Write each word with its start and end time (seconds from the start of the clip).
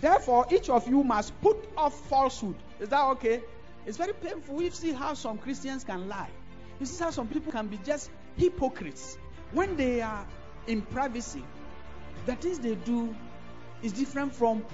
Therefore, 0.00 0.46
each 0.50 0.68
of 0.70 0.88
you 0.88 1.02
must 1.04 1.38
put 1.40 1.56
off 1.76 1.94
falsehood. 2.08 2.56
Is 2.78 2.88
that 2.88 3.02
okay? 3.12 3.42
It's 3.86 3.96
very 3.96 4.14
painful. 4.14 4.54
We 4.56 4.70
see 4.70 4.92
how 4.92 5.14
some 5.14 5.38
Christians 5.38 5.84
can 5.84 6.08
lie. 6.08 6.30
You 6.78 6.86
see 6.86 7.02
how 7.02 7.10
some 7.10 7.28
people 7.28 7.52
can 7.52 7.66
be 7.66 7.78
just 7.84 8.10
hypocrites 8.36 9.18
when 9.52 9.76
they 9.76 10.00
are 10.00 10.26
in 10.66 10.82
privacy. 10.82 11.44
The 12.26 12.36
things 12.36 12.58
they 12.58 12.74
do 12.74 13.14
is 13.82 13.92
different 13.92 14.34
from 14.34 14.64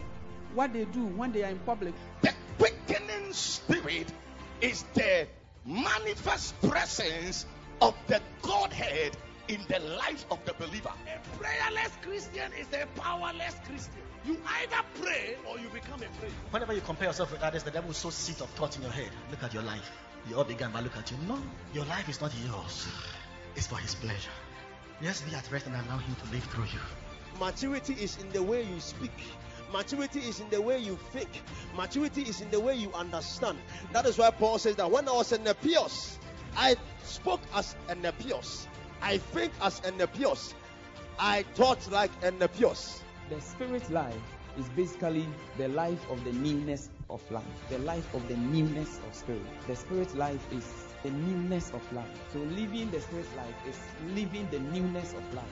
what 0.54 0.72
they 0.72 0.84
do 0.84 1.06
when 1.06 1.32
they 1.32 1.42
are 1.42 1.50
in 1.50 1.58
public. 1.60 1.94
The 2.22 2.32
quickening 2.58 3.32
spirit 3.32 4.06
is 4.60 4.84
the 4.94 5.26
manifest 5.64 6.60
presence 6.62 7.46
of 7.80 7.94
the 8.06 8.20
Godhead 8.42 9.16
in 9.48 9.60
the 9.68 9.78
life 9.80 10.24
of 10.30 10.44
the 10.44 10.52
believer. 10.54 10.90
A 11.06 11.38
prayerless 11.38 11.92
Christian 12.02 12.50
is 12.58 12.66
a 12.72 12.86
powerless 12.98 13.54
Christian. 13.64 14.02
You 14.24 14.40
either 14.60 14.82
pray 15.00 15.36
or 15.48 15.58
you 15.58 15.68
become 15.68 16.02
a 16.02 16.18
prayer. 16.18 16.32
Whenever 16.50 16.72
you 16.72 16.80
compare 16.80 17.08
yourself 17.08 17.30
with 17.32 17.42
others, 17.42 17.62
the 17.62 17.70
devil 17.70 17.92
sows 17.92 18.14
seeds 18.14 18.40
of 18.40 18.50
thought 18.50 18.76
in 18.76 18.82
your 18.82 18.90
head. 18.90 19.10
Look 19.30 19.42
at 19.42 19.54
your 19.54 19.62
life. 19.62 19.90
You 20.28 20.36
all 20.36 20.44
began 20.44 20.72
by 20.72 20.80
look 20.80 20.96
at 20.96 21.10
you. 21.10 21.16
No, 21.28 21.38
your 21.72 21.84
life 21.84 22.08
is 22.08 22.20
not 22.20 22.32
yours. 22.44 22.88
It's 23.54 23.68
for 23.68 23.76
his 23.76 23.94
pleasure. 23.94 24.30
Yes, 25.00 25.20
be 25.22 25.34
at 25.34 25.50
rest 25.52 25.66
and 25.66 25.74
allow 25.74 25.98
him 25.98 26.16
to 26.16 26.32
live 26.32 26.44
through 26.44 26.64
you. 26.64 26.80
Maturity 27.38 27.92
is 27.94 28.18
in 28.18 28.28
the 28.30 28.42
way 28.42 28.62
you 28.62 28.80
speak. 28.80 29.12
Maturity 29.72 30.20
is 30.20 30.40
in 30.40 30.48
the 30.50 30.60
way 30.60 30.78
you 30.78 30.98
think. 31.12 31.28
Maturity 31.76 32.22
is 32.22 32.40
in 32.40 32.50
the 32.50 32.58
way 32.58 32.74
you 32.74 32.92
understand. 32.94 33.58
That 33.92 34.06
is 34.06 34.18
why 34.18 34.30
Paul 34.30 34.58
says 34.58 34.76
that 34.76 34.90
when 34.90 35.08
I 35.08 35.12
was 35.12 35.32
in 35.32 35.42
Nepios, 35.42 36.16
I 36.56 36.76
spoke 37.04 37.40
as 37.54 37.76
a 37.88 37.94
Nepios. 37.94 38.66
I 39.06 39.18
think 39.18 39.52
as 39.62 39.78
a 39.84 39.92
Nepios. 39.92 40.52
I 41.16 41.44
thought 41.54 41.78
like 41.92 42.10
a 42.24 42.32
Nepios. 42.32 43.02
The 43.30 43.40
spirit 43.40 43.88
life 43.88 44.20
is 44.58 44.68
basically 44.70 45.28
the 45.56 45.68
life 45.68 46.04
of 46.10 46.24
the 46.24 46.32
newness 46.32 46.90
of 47.08 47.22
life, 47.30 47.44
the 47.70 47.78
life 47.78 48.12
of 48.14 48.26
the 48.26 48.36
newness 48.36 48.98
of 49.06 49.14
spirit. 49.14 49.46
The 49.68 49.76
spirit 49.76 50.12
life 50.16 50.44
is 50.52 50.66
the 51.04 51.12
newness 51.12 51.70
of 51.70 51.92
life. 51.92 52.10
So 52.32 52.40
living 52.40 52.90
the 52.90 53.00
spirit 53.00 53.28
life 53.36 53.54
is 53.68 53.78
living 54.16 54.48
the 54.50 54.58
newness 54.58 55.12
of 55.12 55.34
life. 55.34 55.44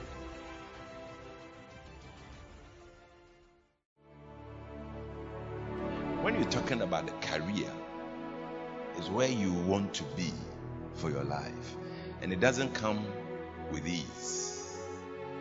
When 6.23 6.35
you're 6.35 6.51
talking 6.51 6.81
about 6.81 7.05
the 7.05 7.13
career, 7.25 7.71
is 8.99 9.09
where 9.09 9.29
you 9.29 9.53
want 9.53 9.93
to 9.93 10.03
be 10.17 10.33
for 10.95 11.09
your 11.09 11.23
life. 11.23 11.77
And 12.21 12.33
it 12.33 12.41
doesn't 12.41 12.73
come 12.73 13.05
with 13.75 13.87
ease, 13.87 14.77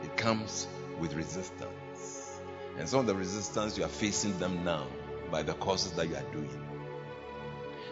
it 0.02 0.16
comes 0.16 0.66
with 0.98 1.14
resistance. 1.14 2.40
And 2.76 2.88
some 2.88 3.00
of 3.00 3.06
the 3.06 3.14
resistance 3.14 3.78
you 3.78 3.84
are 3.84 3.88
facing 3.88 4.36
them 4.40 4.64
now 4.64 4.88
by 5.30 5.44
the 5.44 5.52
courses 5.54 5.92
that 5.92 6.08
you 6.08 6.16
are 6.16 6.32
doing. 6.32 6.50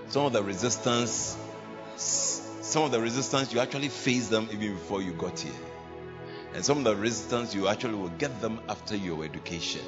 Some 0.08 0.26
of 0.26 0.32
the 0.32 0.42
resistance, 0.42 1.36
some 1.96 2.82
of 2.82 2.90
the 2.90 3.00
resistance 3.00 3.54
you 3.54 3.60
actually 3.60 3.88
face 3.88 4.26
them 4.28 4.48
even 4.52 4.74
before 4.74 5.00
you 5.00 5.12
got 5.12 5.38
here. 5.38 5.52
And 6.54 6.64
some 6.64 6.78
of 6.78 6.84
the 6.84 6.96
resistance 6.96 7.54
you 7.54 7.68
actually 7.68 7.94
will 7.94 8.08
get 8.08 8.40
them 8.40 8.60
after 8.68 8.96
your 8.96 9.24
education. 9.24 9.82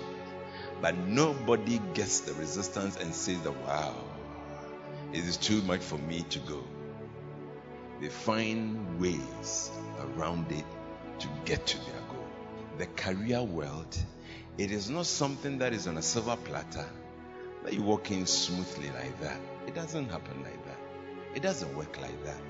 But 0.81 0.97
nobody 0.97 1.81
gets 1.95 2.21
the 2.21 2.33
resistance 2.35 2.97
and 2.97 3.13
says 3.13 3.41
that, 3.41 3.57
wow, 3.67 3.97
it 5.13 5.25
is 5.25 5.37
too 5.37 5.63
much 5.63 5.81
for 5.81 5.99
me 5.99 6.23
to 6.31 6.39
go. 6.39 6.63
They 8.01 8.09
find 8.09 9.01
ways 9.01 9.71
around 10.01 10.51
it 10.51 10.65
to 11.21 11.29
get 11.45 11.67
to 11.67 11.79
their 11.79 12.01
goal. 12.09 12.27
The 12.79 12.87
career 12.87 13.43
world, 13.43 13.97
it 14.59 14.71
is 14.71 14.91
not 14.91 15.07
something 15.07 15.59
that 15.59 15.73
is 15.73 15.87
on 15.87 15.97
a 15.97 16.03
silver 16.03 16.37
platter 16.37 16.89
that 17.63 17.73
you 17.73 17.83
walk 17.83 18.11
in 18.11 18.27
smoothly 18.27 18.91
like 18.91 19.21
that. 19.21 19.39
It 19.67 19.75
doesn't 19.75 20.11
happen 20.11 20.43
like 20.43 20.65
that. 20.67 20.79
It 21.35 21.43
doesn't 21.43 21.75
work 21.77 22.01
like 22.01 22.25
that. 22.25 22.41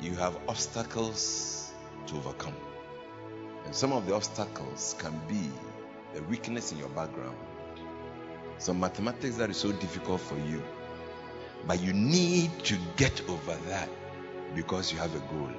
You 0.00 0.14
have 0.16 0.36
obstacles 0.48 1.72
to 2.06 2.16
overcome. 2.16 2.54
And 3.64 3.74
some 3.74 3.92
of 3.92 4.06
the 4.06 4.14
obstacles 4.14 4.94
can 4.98 5.18
be 5.28 5.50
the 6.14 6.22
weakness 6.24 6.72
in 6.72 6.78
your 6.78 6.90
background. 6.90 7.36
Some 8.58 8.80
mathematics 8.80 9.36
that 9.36 9.50
is 9.50 9.56
so 9.56 9.72
difficult 9.72 10.20
for 10.20 10.38
you. 10.38 10.62
But 11.66 11.80
you 11.80 11.92
need 11.92 12.50
to 12.64 12.76
get 12.96 13.22
over 13.28 13.54
that 13.68 13.88
because 14.54 14.92
you 14.92 14.98
have 14.98 15.14
a 15.14 15.18
goal. 15.18 15.50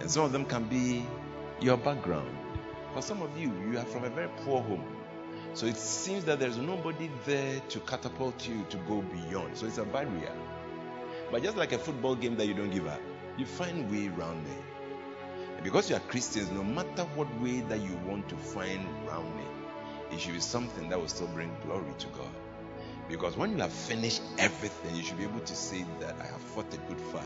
And 0.00 0.10
some 0.10 0.24
of 0.24 0.32
them 0.32 0.44
can 0.44 0.64
be 0.64 1.06
your 1.60 1.76
background. 1.76 2.30
For 2.94 3.02
some 3.02 3.22
of 3.22 3.36
you, 3.38 3.52
you 3.70 3.78
are 3.78 3.84
from 3.84 4.04
a 4.04 4.10
very 4.10 4.28
poor 4.44 4.62
home. 4.62 4.84
So 5.52 5.66
it 5.66 5.76
seems 5.76 6.24
that 6.26 6.38
there's 6.38 6.56
nobody 6.56 7.10
there 7.26 7.60
to 7.60 7.80
catapult 7.80 8.48
you 8.48 8.64
to 8.70 8.76
go 8.78 9.02
beyond. 9.02 9.56
So 9.56 9.66
it's 9.66 9.78
a 9.78 9.84
barrier. 9.84 10.32
But 11.30 11.42
just 11.42 11.56
like 11.56 11.72
a 11.72 11.78
football 11.78 12.14
game 12.14 12.36
that 12.36 12.46
you 12.46 12.54
don't 12.54 12.70
give 12.70 12.86
up, 12.86 13.00
you 13.36 13.46
find 13.46 13.90
way 13.90 14.08
around 14.08 14.46
it. 14.46 14.64
And 15.54 15.64
because 15.64 15.90
you 15.90 15.96
are 15.96 16.00
Christians, 16.00 16.50
no 16.50 16.64
matter 16.64 17.02
what 17.14 17.28
way 17.40 17.60
that 17.62 17.80
you 17.80 17.96
want 18.06 18.28
to 18.28 18.36
find 18.36 18.86
around 19.06 19.38
it, 19.38 20.14
it 20.14 20.20
should 20.20 20.34
be 20.34 20.40
something 20.40 20.88
that 20.88 20.98
will 20.98 21.08
still 21.08 21.28
bring 21.28 21.54
glory 21.64 21.92
to 21.98 22.06
God. 22.08 22.30
Because 23.08 23.36
when 23.36 23.52
you 23.52 23.58
have 23.58 23.72
finished 23.72 24.22
everything, 24.38 24.94
you 24.96 25.02
should 25.02 25.18
be 25.18 25.24
able 25.24 25.40
to 25.40 25.54
say 25.54 25.84
that 26.00 26.16
I 26.20 26.26
have 26.26 26.40
fought 26.40 26.72
a 26.72 26.76
good 26.76 27.00
fight, 27.00 27.24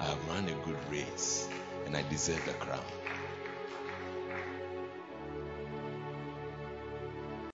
I 0.00 0.04
have 0.04 0.28
run 0.28 0.48
a 0.48 0.54
good 0.66 0.78
race, 0.90 1.48
and 1.86 1.96
I 1.96 2.02
deserve 2.02 2.44
the 2.44 2.52
crown. 2.54 2.84